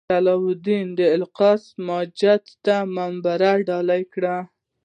سلطان 0.01 0.09
صلاح 0.15 0.43
الدین 0.51 0.87
د 0.99 1.01
الاقصی 1.15 1.69
جومات 1.71 2.45
ته 2.65 2.75
منبر 2.95 3.41
ډالۍ 3.67 4.03
کړی. 4.13 4.37